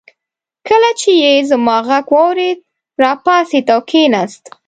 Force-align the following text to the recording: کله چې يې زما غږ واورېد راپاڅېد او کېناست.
کله 0.67 0.89
چې 0.99 1.11
يې 1.23 1.33
زما 1.49 1.77
غږ 1.87 2.05
واورېد 2.15 2.59
راپاڅېد 3.03 3.65
او 3.73 3.79
کېناست. 3.89 4.43